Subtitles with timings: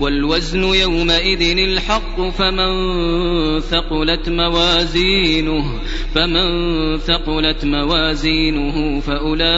[0.00, 2.70] والوزن يومئذ الحق فمن
[3.60, 5.64] ثقلت موازينه
[6.14, 6.48] فمن
[6.98, 9.48] ثقلت موازينه فأولئك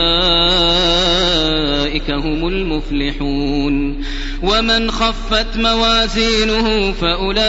[2.11, 4.05] هم المفلحون.
[4.43, 7.41] ومن خفت موازينه فأولئك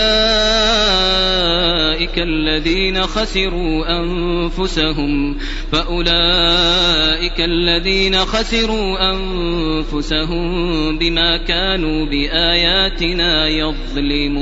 [2.18, 5.38] الذين خسروا أنفسهم
[5.72, 10.52] فأولئك الذين خسروا أنفسهم
[10.98, 12.06] بما كانوا
[12.82, 14.42] بآياتنا يظلمون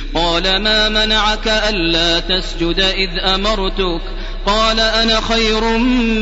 [0.13, 4.01] قال ما منعك ألا تسجد إذ أمرتك؟
[4.45, 5.77] قال أنا خير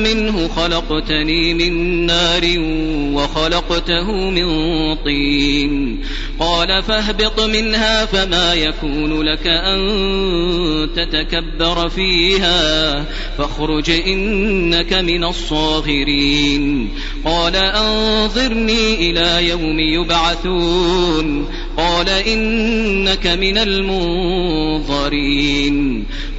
[0.05, 2.41] منه خلقتني من نار
[3.13, 4.45] وخلقته من
[4.95, 6.03] طين.
[6.39, 9.79] قال فاهبط منها فما يكون لك أن
[10.95, 13.05] تتكبر فيها
[13.37, 16.89] فاخرج إنك من الصاغرين.
[17.25, 21.47] قال أنظرني إلى يوم يبعثون.
[21.79, 24.89] قال إنك من المنظرين.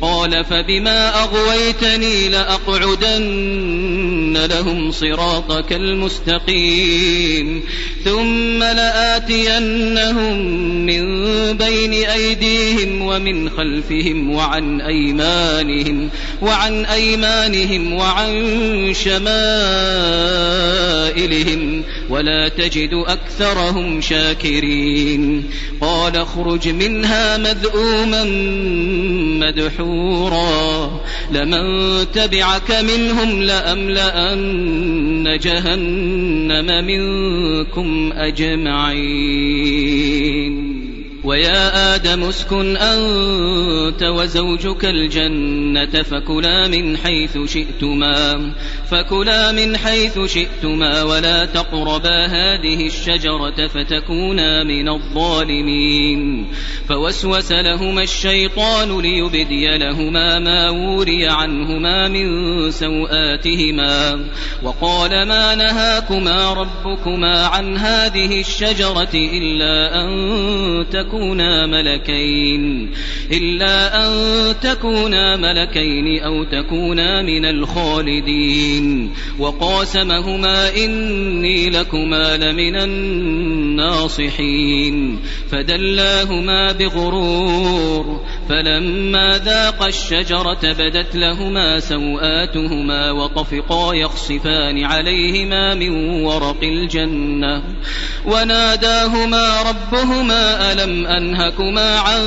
[0.00, 7.62] قال فبما أغويتني لأقعدن لهم صراطك المستقيم
[8.04, 10.36] ثم لآتينهم
[10.86, 11.02] من
[11.56, 16.10] بين أيديهم ومن خلفهم وعن أيمانهم
[16.42, 18.32] وعن أيمانهم وعن
[18.94, 19.30] شمائلهم
[22.10, 28.24] ولا تجد أكثرهم شاكرين قال اخرج منها مذءوما
[29.46, 31.00] مدحورا
[31.32, 31.62] لمن
[32.12, 33.42] تبعك منهم
[34.20, 39.50] لأملأن جهنم منكم أجمعين.
[41.24, 48.52] ويا آدم اسكن أنت وزوجك الجنة فكلا من حيث شئتما
[48.90, 56.46] فكلا من حيث شئتما ولا تقربا هذه الشجرة فتكونا من الظالمين.
[56.88, 64.24] فوسوس لهما الشيطان ليبدي لهما ما وري عنهما من سوآتهما
[64.62, 70.10] وقال ما نهاكما ربكما عن هذه الشجرة إلا أن
[70.90, 71.19] تكونا
[71.66, 72.90] ملكين
[73.32, 74.10] إلا أن
[74.60, 79.10] تكونا ملكين أو تكونا من الخالدين.
[79.38, 84.20] وقاسمهما إني لكما لمن الناصحين.
[85.50, 97.62] فدلاهما بغرور فلما ذاقا الشجرة بدت لهما سوآتهما وطفقا يخصفان عليهما من ورق الجنة.
[98.26, 102.20] وناداهما ربهما ألم أنهكما عن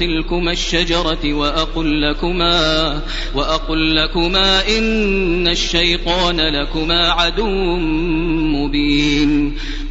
[0.00, 3.02] تلكما الشجرة وأقل لكما
[3.34, 7.76] وأقل لكما إن الشيطان لكما عدو
[8.56, 9.56] مبين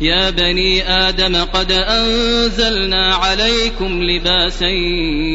[0.00, 4.68] يا بني آدم قد أنزلنا عليكم لباسا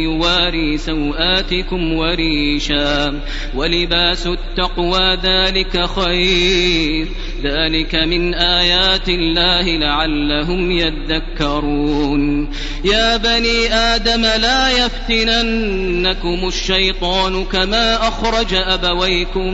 [0.03, 3.21] يواري سوآتكم وريشا.
[3.55, 7.07] ولباس التقوى ذلك خير.
[7.43, 12.49] ذلك من آيات الله لعلهم يذكرون.
[12.85, 19.53] يا بني آدم لا يفتننكم الشيطان كما أخرج أبويكم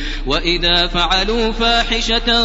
[0.27, 2.41] وإذا فعلوا فاحشة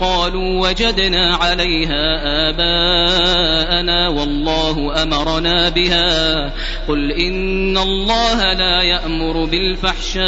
[0.00, 2.20] قالوا وجدنا عليها
[2.50, 6.52] آباءنا والله أمرنا بها
[6.88, 10.18] قل إن الله لا يأمر بالفحشاء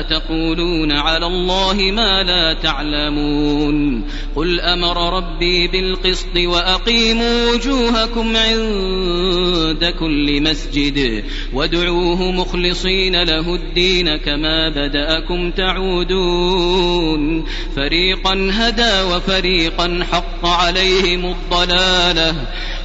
[0.00, 4.04] أتقولون على الله ما لا تعلمون
[4.36, 15.50] قل أمر ربي بالقسط وأقيموا وجوهكم عند كل مسجد وادعوه مخلصين له الدين كما بدأكم
[15.50, 17.44] تعودون
[17.76, 22.34] فريقا هدى وفريقا حق عليهم الضلالة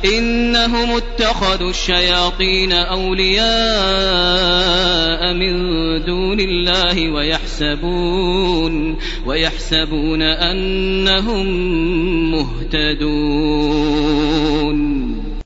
[0.06, 3.46] إنهم اتخذوا الشياطين أولياء
[5.34, 5.56] من
[6.06, 11.48] دون الله ويحسبون ويحسبون أنهم
[12.32, 13.76] مهتدون.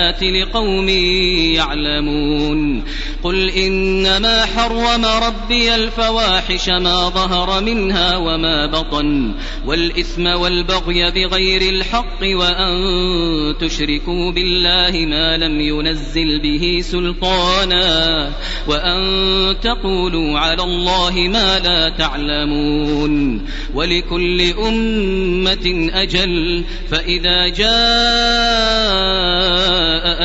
[0.00, 0.88] الآيات لقوم
[1.54, 2.84] يعلمون
[3.22, 9.34] قل إنما حرم ربي الفواحش ما ظهر منها وما بطن
[9.66, 12.74] والإثم والبغي بغير الحق وأن
[13.60, 18.30] تشركوا بالله ما لم ينزل به سلطانا
[18.68, 19.00] وأن
[19.62, 28.90] تقولوا على الله ما لا تعلمون ولكل أمة أجل فإذا جاء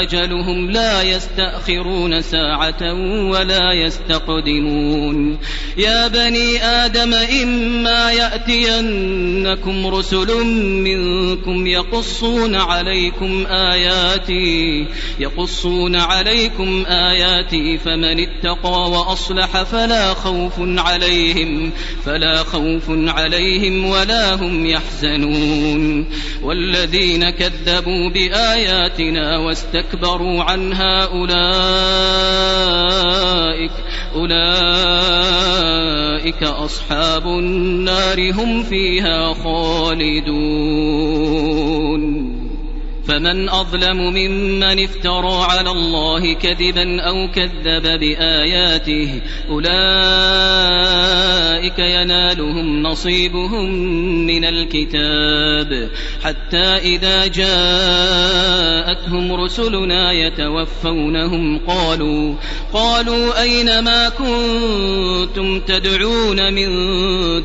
[0.04, 2.94] أجلهم لا يستأخرون ساعة
[3.30, 5.38] ولا يستقدمون.
[5.78, 14.88] يا بني آدم إما يأتينكم رسل منكم يقصون عليكم آياتي
[15.20, 21.72] يقصون عليكم آياتي فمن اتقى وأصلح فلا خوف عليهم
[22.06, 26.06] فلا خوف عليهم ولا هم يحزنون.
[26.44, 31.32] والذين كذبوا بآياتنا واستكبروا عنها أولئك
[34.16, 34.44] أولئك
[36.44, 40.36] أصحاب النار هم فيها خالدون.
[43.08, 49.76] فمن أظلم ممن افترى على الله كذبا أو كذب بآياته أولئك
[51.80, 53.70] ينالهم نصيبهم
[54.26, 55.90] من الكتاب.
[56.24, 62.36] حتى إذا جاءتهم رسلنا يتوفونهم قالوا
[62.74, 66.68] قالوا أين ما كنتم تدعون من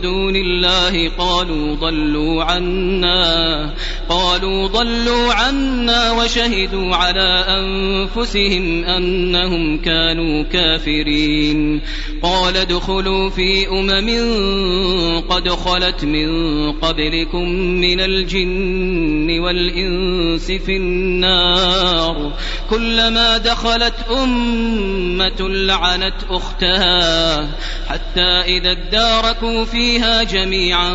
[0.00, 3.74] دون الله؟ قالوا ضلوا عنا
[4.08, 5.49] قالوا ضلوا عنا.
[5.50, 11.80] عنا وشهدوا على أنفسهم أنهم كانوا كافرين
[12.22, 16.30] قال ادخلوا في أمم قد خلت من
[16.72, 22.32] قبلكم من الجن والإنس في النار
[22.70, 27.40] كلما دخلت أمة لعنت أختها
[27.88, 30.92] حتى إذا اداركوا فيها جميعا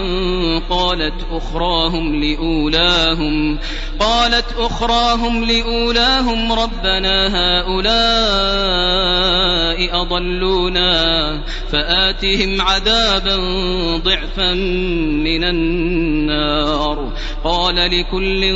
[0.70, 3.60] قالت أخراهم لأولاهم
[4.00, 8.75] قالت أخراهم لأولاهم ربنا هؤلاء
[10.02, 13.36] أضلونا فآتهم عذابا
[13.98, 14.54] ضعفا
[15.24, 18.54] من النار قال لكل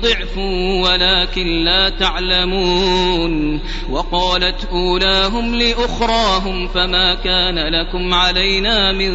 [0.00, 0.38] ضعف
[0.84, 9.12] ولكن لا تعلمون وقالت أولاهم لأخراهم فما كان لكم علينا من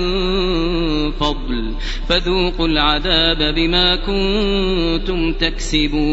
[1.12, 1.74] فضل
[2.10, 6.13] فذوقوا العذاب بما كنتم تكسبون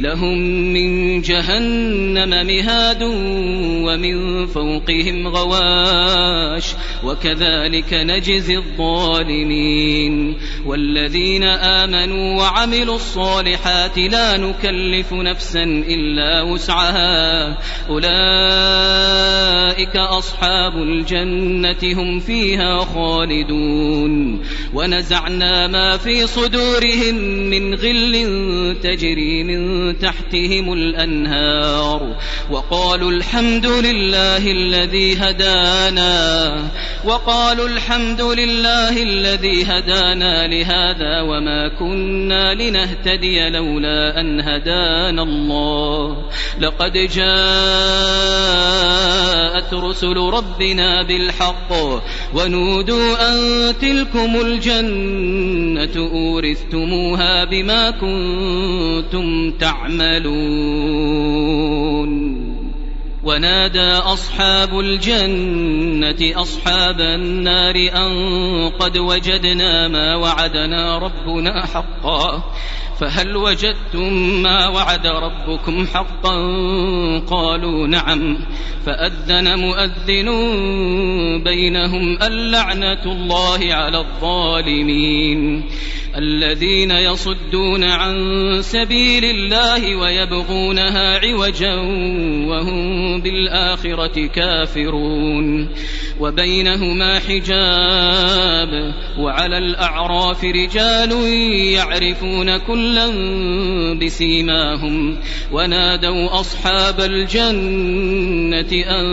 [0.00, 0.38] لهم
[0.72, 3.02] من جهنم مهاد
[3.82, 6.64] ومن فوقهم غواش.
[7.04, 10.36] وكذلك نجزي الظالمين.
[10.66, 17.58] والذين آمنوا وعملوا الصالحات لا نكلف نفسا إلا وسعها.
[17.88, 18.12] أولئك
[19.96, 24.42] أصحاب الجنة هم فيها خالدون.
[24.74, 27.14] ونزعنا ما في صدورهم
[27.50, 28.41] من غل
[28.82, 32.16] تجري من تحتهم الأنهار
[32.50, 36.52] وقالوا الحمد لله الذي هدانا
[37.04, 46.30] وقالوا الحمد لله الذي هدانا لهذا وما كنا لنهتدي لولا أن هدانا الله
[46.60, 47.22] لقد جاءت
[49.74, 51.72] رسل ربنا بالحق
[52.34, 53.38] ونودوا أن
[53.80, 58.21] تلكم الجنة أورثتموها بما كنتم
[59.62, 60.92] تعملون
[63.24, 68.12] ونادى أصحاب الجنة أصحاب النار أن
[68.80, 72.42] قد وجدنا ما وعدنا ربنا حقا
[73.00, 76.36] فهل وجدتم ما وعد ربكم حقا؟
[77.18, 78.38] قالوا نعم.
[78.86, 80.28] فأذن مؤذن
[81.44, 85.64] بينهم اللعنة الله على الظالمين
[86.16, 88.14] الذين يصدون عن
[88.60, 91.74] سبيل الله ويبغونها عوجا
[92.46, 95.68] وهم بالآخرة كافرون.
[96.20, 101.12] وبينهما حجاب وعلى الأعراف رجال
[101.72, 102.56] يعرفون
[102.92, 103.08] كلا
[104.04, 105.16] بسيماهم
[105.52, 109.06] ونادوا أصحاب الجنة أن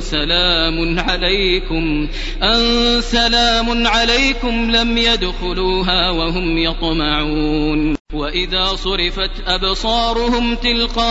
[0.00, 2.08] سلام عليكم
[2.42, 2.60] أن
[3.00, 7.96] سلام عليكم لم يدخلوها وهم يطمعون.
[8.14, 11.04] وإذا صرفت أبصارهم تلقاء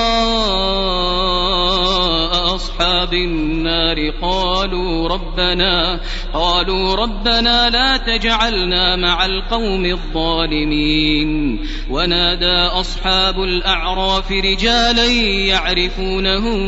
[2.55, 5.99] أصحاب النار قالوا ربنا
[6.33, 11.59] قالوا ربنا لا تجعلنا مع القوم الظالمين.
[11.89, 15.05] ونادى أصحاب الأعراف رجالا
[15.47, 16.59] يعرفونهم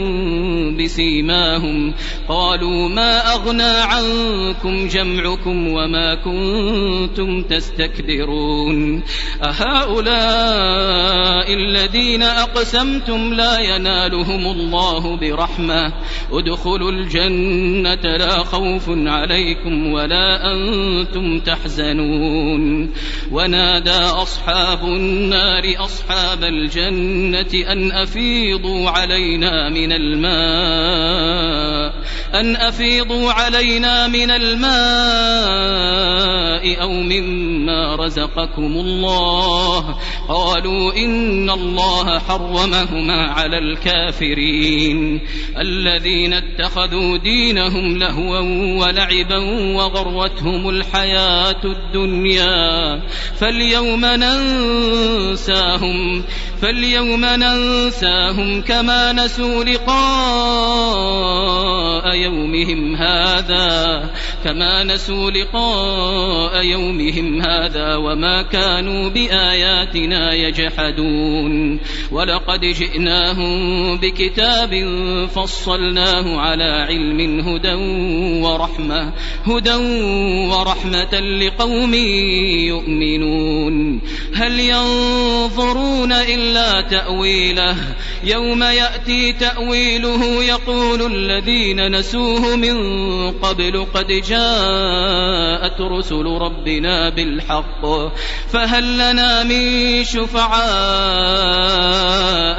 [0.78, 1.94] بسيماهم.
[2.30, 9.04] قالوا ما أغنى عنكم جمعكم وما كنتم تستكبرون.
[9.44, 15.45] أهؤلاء الذين أقسمتم لا ينالهم الله برحمة
[16.32, 22.92] ادخلوا الجنة لا خوف عليكم ولا أنتم تحزنون.
[23.32, 31.36] ونادى أصحاب النار أصحاب الجنة أن أفيضوا علينا من الماء.
[32.34, 34.76] أن أفيضوا علينا من الماء
[36.82, 39.98] أو مما رزقكم الله.
[40.30, 45.22] قالوا إن الله حرمهما على الكافرين.
[45.58, 48.40] الذين اتخذوا دينهم لهوا
[48.80, 49.38] ولعبا
[49.76, 53.02] وغرتهم الحياة الدنيا.
[53.40, 55.56] فاليوم ننساهم
[56.62, 60.06] فاليوم ننساهم كما نسوا لقاء
[62.16, 64.10] يومهم هذا
[64.44, 71.80] كما نسوا لقاء يومهم هذا وما كانوا بآياتنا يجحدون.
[72.12, 74.74] ولقد جئناهم بكتاب
[75.36, 77.74] فصلناه على علم هدى
[78.44, 79.14] ورحمة
[79.46, 79.76] هدى
[80.50, 81.94] ورحمة لقوم
[82.74, 84.02] يؤمنون.
[84.36, 87.76] هل ينظرون إلا تأويله؟
[88.24, 92.76] يوم يأتي تأويله يقول الذين نسوه من
[93.32, 97.86] قبل قد جاءت رسل ربنا بالحق
[98.48, 100.56] فهل لنا من شفعاء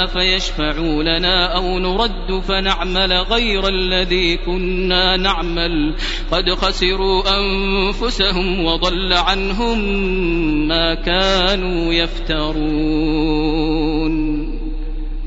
[0.07, 5.95] فيشفعوا لنا أو نرد فنعمل غير الذي كنا نعمل.
[6.31, 9.79] قد خسروا أنفسهم وضل عنهم
[10.69, 13.96] ما كانوا يفترون.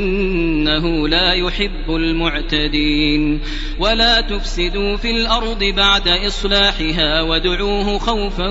[0.00, 3.40] إنه لا يحب المعتدين.
[3.78, 8.48] ولا تفسدوا في الأرض بعد إصلاحها وادعوه خوفا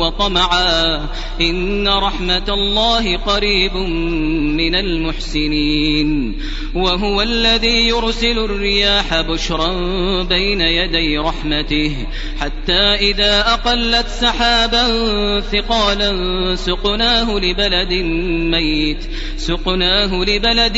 [0.00, 1.08] وطمعا.
[1.40, 3.76] إن رحمة الله قريب
[4.56, 6.38] من المحسنين.
[6.74, 9.72] وهو الذي يرسل الرياح بشرا
[10.22, 12.06] بين يدي رحمته.
[12.40, 14.86] حتى إذا أقلت سحابا
[15.40, 17.92] ثقالا سقناه لبلد
[18.52, 19.04] ميت.
[19.36, 20.77] سقناه لبلد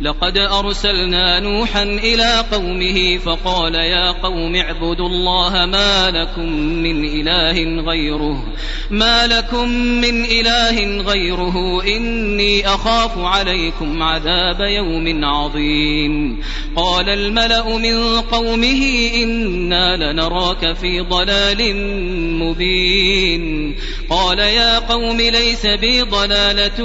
[0.00, 8.44] لقد أرسلنا نوحا إلى قومه فقال يا قوم اعبدوا الله ما لكم من إله غيره
[8.90, 16.40] ما لكم من إله غيره إني أخاف عليكم عذاب يوم عظيم.
[16.76, 21.76] قال الملأ من قومه إنا لنراك في ضلال
[22.38, 23.74] مبين.
[24.10, 26.84] قال يا قوم ليس بي ضلالة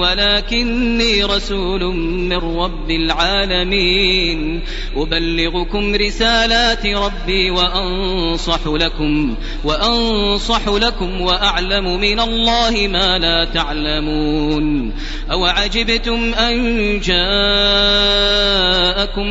[0.00, 1.94] ولكني رسول
[2.28, 4.62] من رب العالمين.
[4.96, 14.92] أبلغكم رسالات ربي وأنصح لكم وأنصح لكم وأعلم من الله ما لا تعلمون.
[15.32, 16.54] أو عجبتم أن
[17.00, 17.22] جاءكم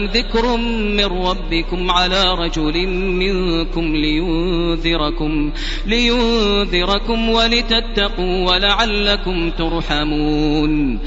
[0.05, 0.57] ذكر
[0.97, 5.51] من ربكم على رجل منكم لينذركم
[5.85, 10.99] لينذركم ولتتقوا ولعلكم ترحمون.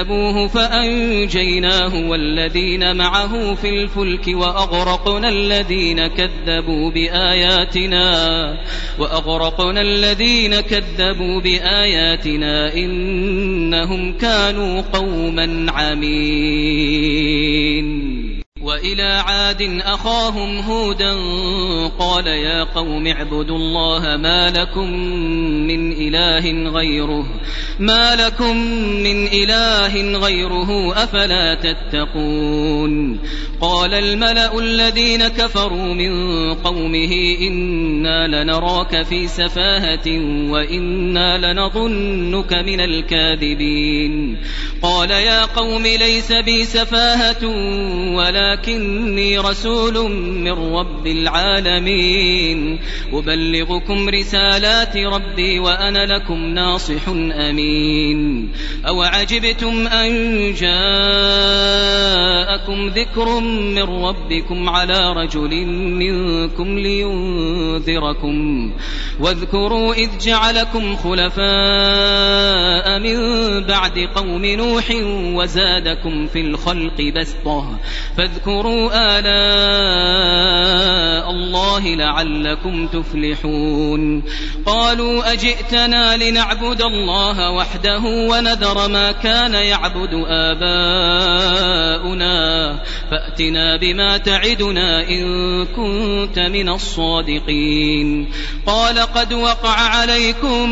[0.00, 8.56] فكذبوه فأنجيناه والذين معه في الفلك وأغرقنا الذين كذبوا بآياتنا
[8.98, 17.10] وأغرقنا الذين كذبوا بآياتنا إنهم كانوا قوما عمين.
[18.62, 21.14] وإلى عاد أخاهم هودا
[21.98, 24.92] قال يا قوم اعبدوا الله ما لكم
[25.66, 27.26] من إله غيره
[27.78, 28.56] ما لكم
[29.02, 33.20] من إله غيره أفلا تتقون
[33.60, 40.08] قال الملأ الذين كفروا من قومه إنا لنراك في سفاهة
[40.50, 44.38] وإنا لنظنك من الكاذبين
[44.82, 47.46] قال يا قوم ليس بي سفاهة
[48.50, 52.78] ولكني رسول من رب العالمين.
[53.12, 58.52] أبلغكم رسالات ربي وأنا لكم ناصح أمين.
[58.88, 60.10] أو عجبتم أن
[60.54, 60.70] جاءكم
[62.88, 68.70] ذكر من ربكم على رجل منكم لينذركم.
[69.20, 71.40] واذكروا إذ جعلكم خلفاء
[72.98, 73.16] من
[73.64, 74.90] بعد قوم نوح
[75.34, 77.78] وزادكم في الخلق بسطة.
[78.40, 79.30] فاذكروا آلاء
[81.30, 84.22] الله لعلكم تفلحون.
[84.66, 90.80] قالوا أجئتنا لنعبد الله وحده ونذر ما كان يعبد آباؤنا.
[93.10, 98.28] فأتنا بما تعدنا إن كنت من الصادقين.
[98.66, 100.70] قال قد وقع عليكم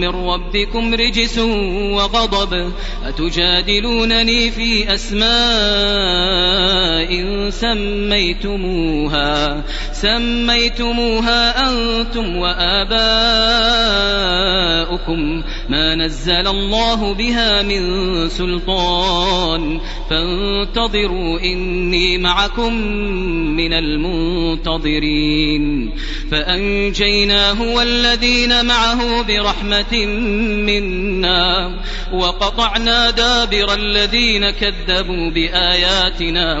[0.00, 1.38] من ربكم رجس
[1.92, 2.72] وغضب.
[3.06, 6.77] أتجادلونني في أسماء
[7.50, 12.88] سميتموها سميتموها أنتم وآباؤكم.
[15.68, 17.82] ما نزل الله بها من
[18.28, 19.80] سلطان.
[20.10, 22.74] فانتظروا إني معكم
[23.56, 25.92] من المنتظرين.
[26.30, 30.06] فأنجيناه والذين معه برحمة
[30.66, 31.78] منا.
[32.12, 36.60] وقطعنا دابر الذين كذبوا بآياتنا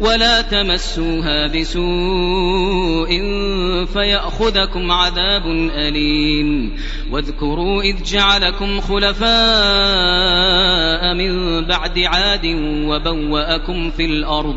[0.00, 3.08] ولا تمسوها بسوء
[3.86, 6.76] فيأخذكم عذاب أليم.
[7.12, 9.26] واذكروا إذ جعلكم خلفاء
[11.14, 12.46] من بعد عاد
[12.84, 14.56] وبوأكم في الأرض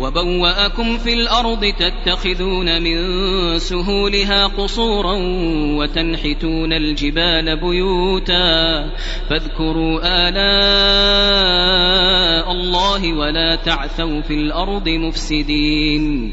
[0.00, 2.98] وبوأكم في الأرض تتخذون من
[3.58, 5.14] سهولها قصورا
[5.78, 8.90] وتنحتون الجبال بيوتا.
[9.30, 11.58] فاذكروا آلاء
[12.52, 16.32] الله ولا تعثوا في الأرض مفسدين.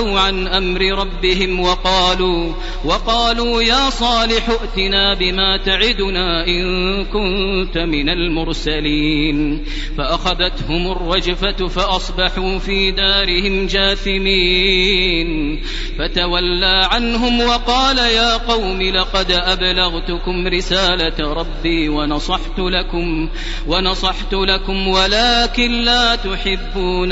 [0.01, 2.53] عن أمر ربهم وقالوا
[2.85, 9.63] وقالوا يا صالح ائتنا بما تعدنا إن كنت من المرسلين
[9.97, 15.61] فأخذتهم الرجفة فأصبحوا في دارهم جاثمين
[15.99, 23.29] فتولى عنهم وقال يا قوم لقد أبلغتكم رسالة ربي ونصحت لكم
[23.67, 27.11] ونصحت لكم ولكن لا تحبون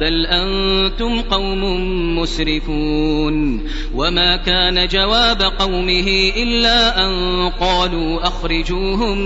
[0.00, 1.62] بل أنتم قوم
[2.18, 9.18] مسرفون وما كان جواب قومه إلا أن قالوا أخرجوهم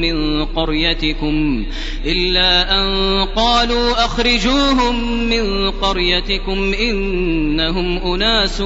[0.00, 1.66] من قريتكم
[2.06, 2.88] إلا أن
[3.36, 8.60] قالوا أخرجوهم من قريتكم إنهم أناس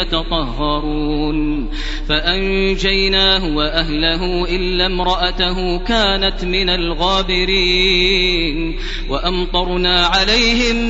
[0.00, 1.68] يتطهرون
[2.08, 8.10] فأنجيناه وأهله إلا امرأته كانت من الغابرين
[9.08, 10.89] وأمطرنا عليهم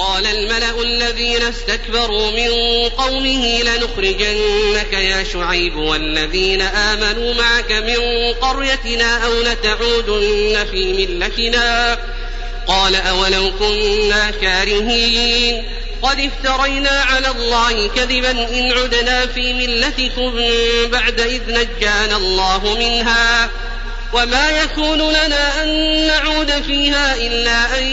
[0.00, 2.50] قال الملأ الذين استكبروا من
[2.88, 11.98] قومه لنخرجنك يا شعيب والذين آمنوا معك من قريتنا أو لتعودن في ملتنا.
[12.66, 15.64] قال أولو كنا كارهين.
[16.02, 20.32] قد افترينا على الله كذبا إن عدنا في ملتكم
[20.90, 23.50] بعد إذ نجانا الله منها.
[24.12, 27.84] وما يكون لنا أن نعود فيها إلا أن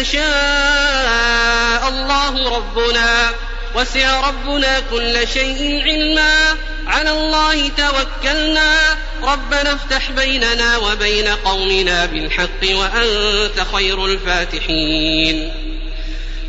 [0.00, 3.30] يشاء الله ربنا.
[3.74, 6.56] وسع ربنا كل شيء علما.
[6.86, 8.96] على الله توكلنا.
[9.22, 15.52] ربنا افتح بيننا وبين قومنا بالحق وأنت خير الفاتحين.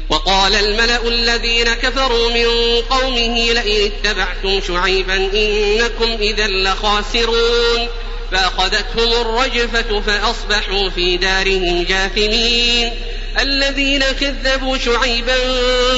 [0.09, 7.87] وقال الملأ الذين كفروا من قومه لئن اتبعتم شعيبا إنكم إذا لخاسرون.
[8.31, 12.91] فأخذتهم الرجفة فأصبحوا في دارهم جاثمين.
[13.39, 15.37] الذين كذبوا شعيبا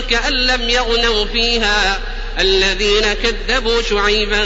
[0.10, 2.00] كأن لم يغنوا فيها.
[2.40, 4.46] الذين كذبوا شعيبا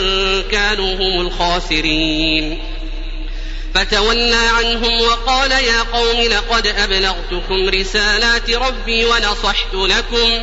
[0.50, 2.58] كانوا هم الخاسرين.
[3.74, 10.42] فتولى عنهم وقال يا قوم لقد أبلغتكم رسالات ربي ونصحت لكم.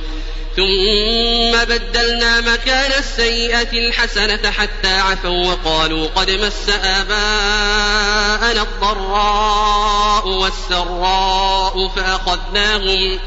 [0.55, 13.19] ثم بدلنا مكان السيئة الحسنة حتى عفوا وقالوا قد مس آباءنا الضراء والسراء فأخذناهم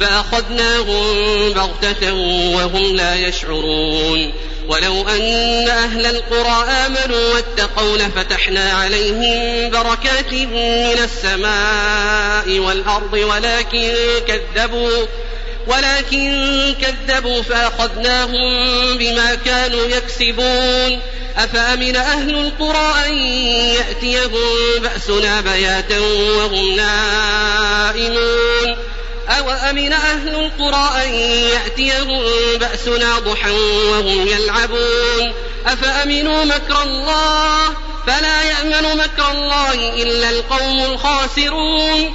[0.00, 1.14] فأخذناهم
[1.52, 2.12] بغتة
[2.54, 4.32] وهم لا يشعرون
[4.68, 13.94] ولو أن أهل القرى آمنوا واتقوا لفتحنا عليهم بركات من السماء والأرض ولكن
[14.28, 15.06] كذبوا
[15.66, 18.48] ولكن كذبوا فأخذناهم
[18.98, 21.00] بما كانوا يكسبون.
[21.36, 23.12] أفأمن أهل القرى أن
[23.74, 24.30] يأتيهم
[24.78, 28.76] بأسنا بياتا وهم نائمون؟
[29.28, 31.14] أو أمن أهل القرى أن
[31.54, 32.22] يأتيهم
[32.60, 33.50] بأسنا ضحى
[33.90, 35.32] وهم يلعبون؟
[35.66, 37.68] أفأمنوا مكر الله؟
[38.06, 42.14] فلا يأمن مكر الله إلا القوم الخاسرون.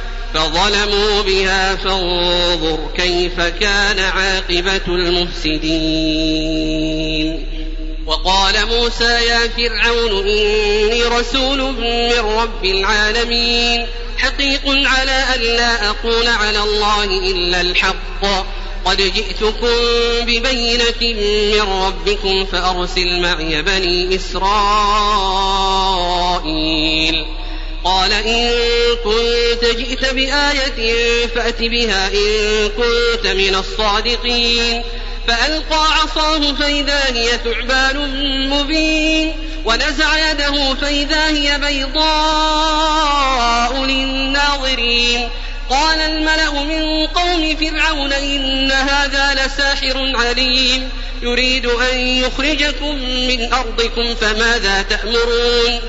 [0.33, 5.91] فظلموا بها فانظر كيف كان عاقبة المفسدين.
[8.05, 13.87] وقال موسى يا فرعون إني رسول من رب العالمين.
[14.17, 18.25] حقيق على أن لا أقول على الله إلا الحق.
[18.85, 19.67] قد جئتكم
[20.21, 21.01] ببينة
[21.53, 24.45] من ربكم فأرسل معي بني إسرائيل.
[27.83, 28.51] قال إن
[29.03, 34.83] كنت جئت بآية فأت بها إن كنت من الصادقين
[35.27, 37.97] فألقى عصاه فإذا هي ثعبان
[38.49, 39.33] مبين
[39.65, 43.05] ونزع يده فإذا هي بيضاء
[43.85, 45.29] للناظرين
[45.69, 50.89] قال الملأ من قوم فرعون إن هذا لساحر عليم
[51.21, 52.95] يريد أن يخرجكم
[53.27, 55.79] من أرضكم فماذا تأمرون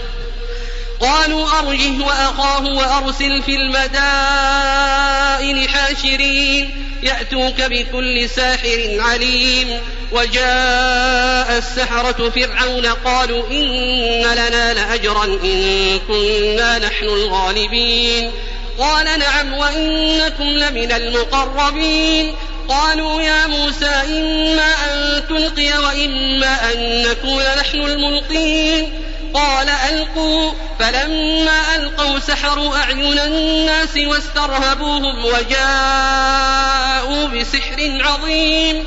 [1.02, 6.70] قالوا أرجه وأخاه وأرسل في المدائن حاشرين
[7.02, 9.80] يأتوك بكل ساحر عليم.
[10.12, 18.30] وجاء السحرة فرعون قالوا إن لنا لأجرا إن كنا نحن الغالبين.
[18.78, 22.34] قال نعم وإنكم لمن المقربين.
[22.68, 28.92] قالوا يا موسى إما أن تلقي وإما أن نكون نحن الملقين.
[29.34, 30.52] قال ألقوا.
[30.78, 38.84] فلما ألقوا سحروا أعين الناس واسترهبوهم وجاءوا بسحر عظيم.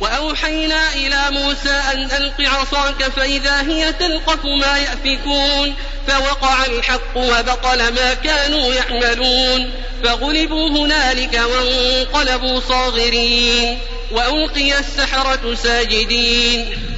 [0.00, 5.74] وأوحينا إلى موسى أن ألق عصاك فإذا هي تلقف ما يأفكون.
[6.08, 9.70] فوقع الحق وبطل ما كانوا يعملون.
[10.04, 13.78] فغلبوا هنالك وانقلبوا صاغرين.
[14.12, 16.91] وألقي السحرة ساجدين.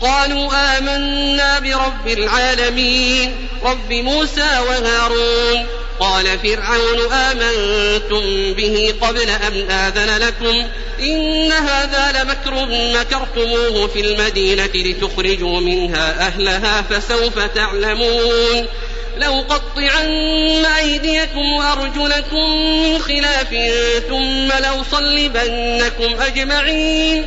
[0.00, 5.66] قالوا آمنا برب العالمين رب موسى وهارون.
[6.00, 10.68] قال فرعون آمنتم به قبل أن آذن لكم؟
[11.00, 18.66] إن هذا لمكر مكرتموه في المدينة لتخرجوا منها أهلها فسوف تعلمون.
[19.16, 22.50] لأقطعن أيديكم وأرجلكم
[22.82, 23.48] من خلاف
[24.08, 27.26] ثم لأصلبنكم أجمعين.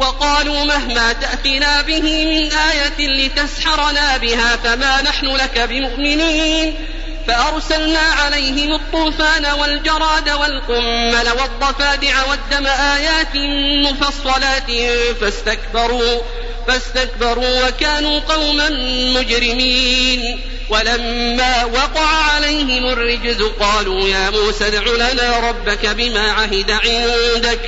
[0.00, 6.74] وقالوا مهما تأتنا به من آية لتسحرنا بها فما نحن لك بمؤمنين
[7.26, 13.36] فأرسلنا عليهم الطوفان والجراد والقمل والضفادع والدم آيات
[13.84, 14.70] مفصلات
[15.20, 16.20] فاستكبروا
[16.68, 18.70] فاستكبروا وكانوا قوما
[19.20, 27.60] مجرمين ولما وقع عليهم الرجز قالوا يا موسى ادع لنا ربك بما عهد عندك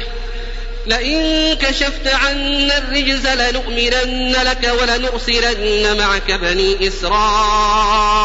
[0.87, 8.23] لئن كشفت عنا الرجز لنؤمنن لك ولنرسلن معك بني إسرائيل.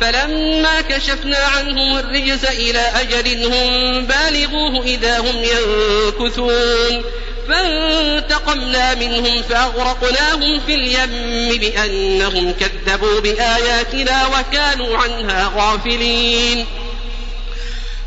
[0.00, 7.04] فلما كشفنا عنهم الرجز إلى أجل هم بالغوه إذا هم ينكثون.
[7.48, 16.66] فانتقمنا منهم فأغرقناهم في اليم بأنهم كذبوا بآياتنا وكانوا عنها غافلين.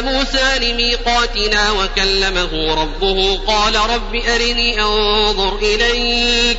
[0.00, 6.58] موسى لميقاتنا وكلمه ربه قال رب أرني أنظر إليك.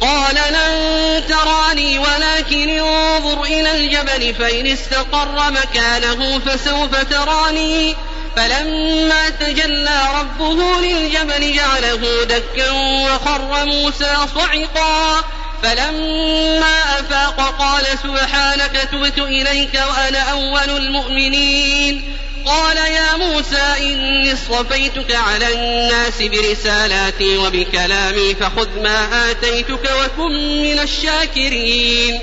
[0.00, 7.94] قال لن تراني ولكن انظر إلى الجبل فإن استقر مكانه فسوف تراني.
[8.36, 15.24] فلما تجلى ربه للجبل جعله دكا وخر موسى صعقا.
[15.62, 22.13] فلما أفاق قال سبحانك تبت إليك وأنا أول المؤمنين.
[22.46, 32.20] قال يا موسى إني اصطفيتك على الناس برسالاتي وبكلامي فخذ ما آتيتك وكن من الشاكرين.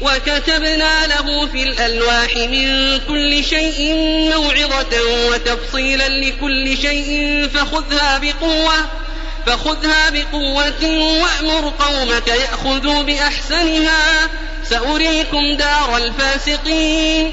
[0.00, 3.94] وكتبنا له في الألواح من كل شيء
[4.34, 8.74] موعظة وتفصيلا لكل شيء فخذها بقوة
[9.46, 10.84] فخذها بقوة
[11.22, 14.28] وأمر قومك يأخذوا بأحسنها.
[14.70, 17.32] سأريكم دار الفاسقين.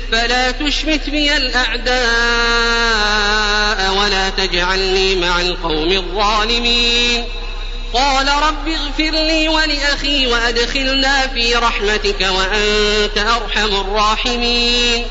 [0.11, 2.01] فلا تشمت بي الأعداء
[3.93, 7.25] ولا تجعلني مع القوم الظالمين.
[7.93, 15.05] قال رب اغفر لي ولأخي وأدخلنا في رحمتك وأنت أرحم الراحمين.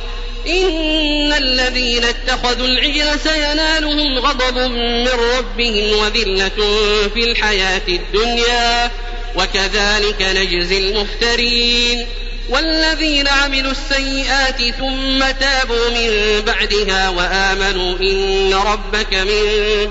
[0.47, 6.79] إن الذين اتخذوا العجل سينالهم غضب من ربهم وذلة
[7.15, 8.91] في الحياة الدنيا.
[9.37, 12.07] وكذلك نجزي المفترين.
[12.49, 19.43] والذين عملوا السيئات ثم تابوا من بعدها وآمنوا إن ربك من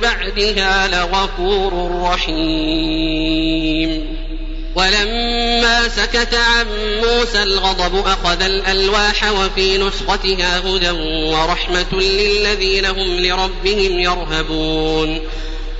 [0.01, 3.49] بعدها لغفور رحيم.
[4.75, 6.65] ولما سكت عن
[7.03, 10.89] موسى الغضب أخذ الألواح وفي نسختها هدى
[11.31, 15.21] ورحمة للذين هم لربهم يرهبون.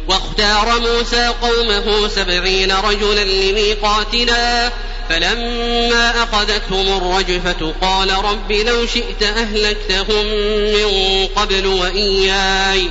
[0.07, 4.71] واختار موسى قومه سبعين رجلا لميقاتنا
[5.09, 10.25] فلما أخذتهم الرجفة قال رب لو شئت أهلكتهم
[10.73, 12.89] من قبل وإياي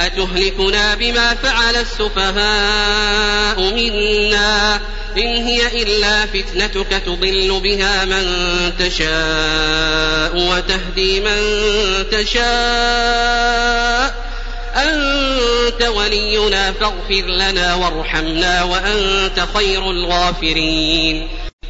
[0.00, 4.80] أتهلكنا بما فعل السفهاء منا
[5.16, 8.24] إن هي إلا فتنتك تضل بها من
[8.78, 11.40] تشاء وتهدي من
[12.10, 13.52] تشاء
[14.76, 21.28] أنت ولينا فاغفر لنا وارحمنا وأنت خير الغافرين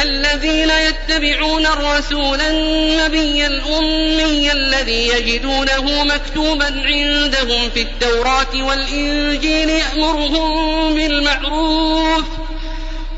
[0.00, 12.24] الذين يتبعون الرسول النبي الأمي الذي يجدونه مكتوبا عندهم في التوراة والإنجيل يأمرهم بالمعروف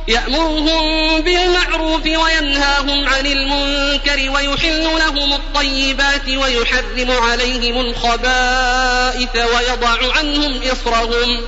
[0.08, 11.42] يأمرهم بالمعروف وينهاهم عن المنكر ويحل لهم الطيبات ويحرم عليهم الخبائث ويضع عنهم إصرهم.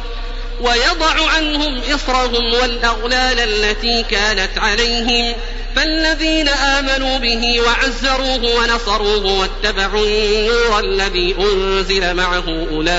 [0.61, 5.35] ويضع عنهم إصرهم والأغلال التي كانت عليهم
[5.77, 12.99] فالذين آمنوا به وعزروه ونصروه واتبعوا النور الذي أنزل معه أولئك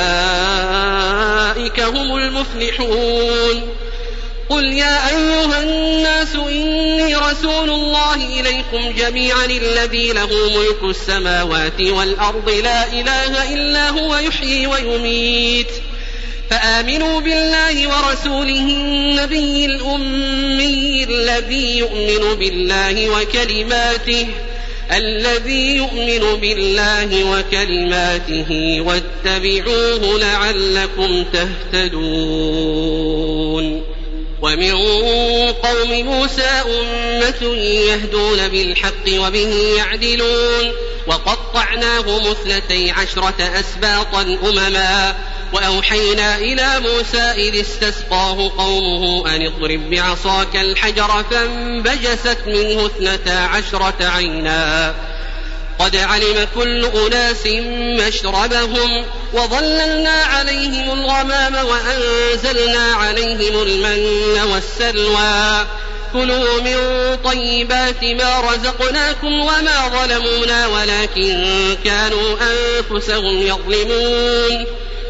[1.79, 3.69] هم المفلحون.
[4.49, 12.87] قل يا أيها الناس إني رسول الله إليكم جميعا الذي له ملك السماوات والأرض لا
[12.93, 15.71] إله إلا هو يحيي ويميت.
[16.49, 24.27] فآمنوا بالله ورسوله النبي الأمي الذي يؤمن بالله وكلماته
[24.91, 31.25] الذي يؤمن بالله وكلماته واتبعوه لعلكم
[31.73, 33.17] تهتدون.
[34.41, 34.71] ومن
[35.51, 40.71] قوم موسى أمة يهدون بالحق وبه يعدلون
[41.07, 45.15] وقطعناهم اثنتي عشرة أسباطا أمما
[45.53, 54.95] وأوحينا إلى موسى إذ استسقاه قومه أن اضرب بعصاك الحجر فانبجست منه اثنتا عشرة عينا.
[55.79, 57.47] قد علم كل أناس
[58.07, 65.65] مشربهم وظللنا عليهم الغمام وأنزلنا عليهم المن والسلوى.
[66.13, 66.77] كلوا من
[67.23, 71.45] طيبات ما رزقناكم وما ظلمونا ولكن
[71.85, 74.65] كانوا أنفسهم يظلمون.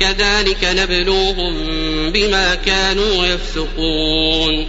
[0.00, 1.54] كذلك نبلوهم
[2.10, 4.68] بما كانوا يفسقون.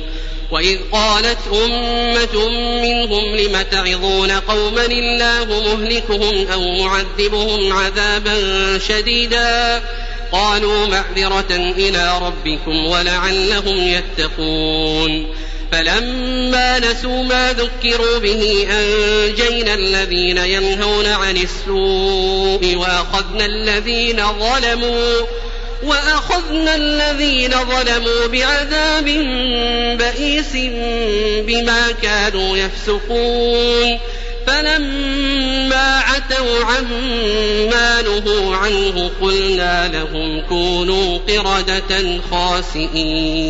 [0.51, 2.49] وإذ قالت أمة
[2.82, 8.38] منهم لم تعظون قوما الله مهلكهم أو معذبهم عذابا
[8.88, 9.82] شديدا؟
[10.32, 15.36] قالوا معذرة إلى ربكم ولعلهم يتقون.
[15.72, 25.22] فلما نسوا ما ذكروا به أنجينا الذين ينهون عن السوء وأخذنا الذين ظلموا
[25.84, 29.05] وأخذنا الذين ظلموا بعذاب
[29.97, 30.55] بئيس
[31.47, 33.99] بما كانوا يفسقون
[34.47, 43.49] فلما عتوا عما نهوا عنه قلنا لهم كونوا قردة خاسئين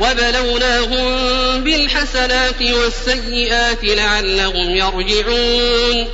[0.00, 6.08] وبلوناهم بالحسنات والسيئات لعلهم يرجعون.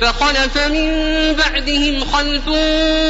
[0.00, 0.92] فخلف من
[1.32, 2.48] بعدهم خلف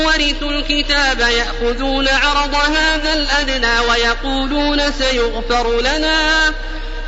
[0.06, 6.54] ورثوا الكتاب يأخذون عرض هذا الأدنى ويقولون سيغفر لنا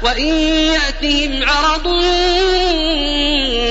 [0.02, 1.86] وإن يأتهم عرض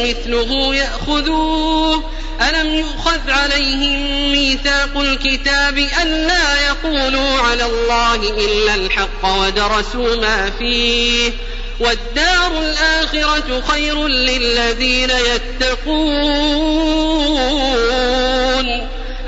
[0.06, 2.04] مثله يأخذوه.
[2.42, 11.32] ألم يؤخذ عليهم ميثاق الكتاب ألا يقولوا على الله إلا الحق ودرسوا ما فيه
[11.80, 16.06] والدار الآخرة خير للذين يتقون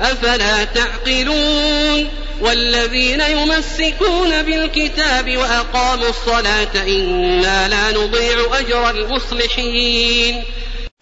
[0.00, 2.08] أفلا تعقلون
[2.40, 10.44] والذين يمسكون بالكتاب وأقاموا الصلاة إنا لا نضيع أجر المصلحين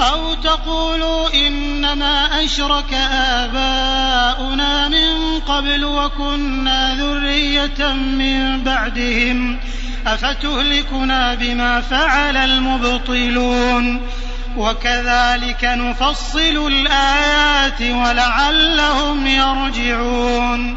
[0.00, 9.58] أو تقولوا إنما أشرك آباؤنا من قبل وكنا ذرية من بعدهم
[10.06, 14.02] أفتهلكنا بما فعل المبطلون
[14.56, 20.76] وكذلك نفصل الآيات ولعلهم يرجعون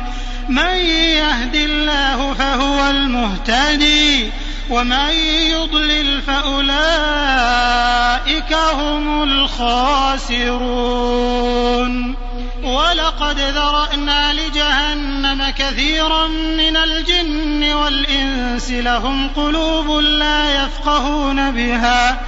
[0.51, 0.75] من
[1.15, 4.31] يهد الله فهو المهتدي
[4.69, 5.09] ومن
[5.51, 6.71] يضلل فأولئك
[8.53, 10.71] هم الخاسرون.
[12.63, 22.21] ولقد ذرأنا لجهنم كثيرا من الجن والإنس لهم قلوب لا يفقهون بها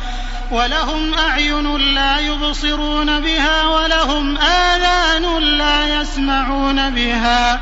[0.52, 7.62] ولهم أعين لا يبصرون بها ولهم آذان لا يسمعون بها.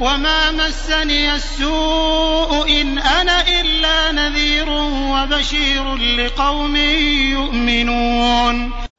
[0.00, 6.76] وما مسني السوء إن أنا إلا نذير وبشير لقوم
[7.32, 8.72] يؤمنون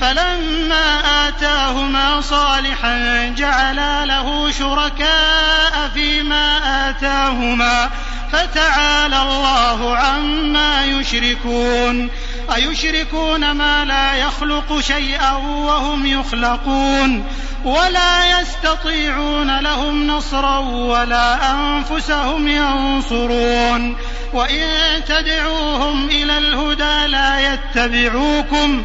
[0.00, 6.58] فلما آتاهما صالحا جعلا له شركاء فيما
[6.90, 7.90] آتاهما
[8.32, 12.10] فتعالى الله عما يشركون.
[12.54, 17.24] أيشركون ما لا يخلق شيئا وهم يخلقون.
[17.64, 23.96] ولا يستطيعون لهم نصرا ولا أنفسهم ينصرون.
[24.32, 28.84] وإن تدعوهم إلى الهدى لا يتبعوكم.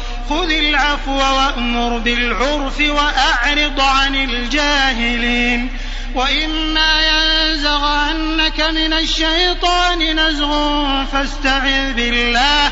[0.31, 5.69] خذ العفو وأمر بالعرف وأعرض عن الجاهلين.
[6.15, 10.51] وإما ينزغنك من الشيطان نزغ
[11.05, 12.71] فاستعذ بالله.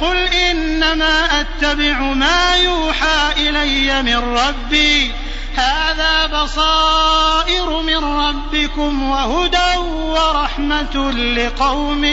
[0.00, 5.12] قل إنما أتبع ما يوحى إلي من ربي.
[5.54, 12.04] هذا بصائر من ربكم وهدى ورحمة لقوم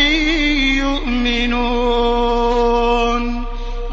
[1.32, 1.88] يؤمنون.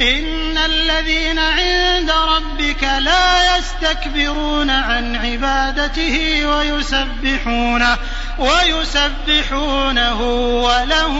[0.00, 7.98] إن الذين عند ربك لا يستكبرون عن عبادته ويسبحونه
[8.38, 10.22] ويسبحونه
[10.62, 11.16] وله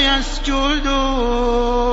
[0.00, 1.90] يسجدون.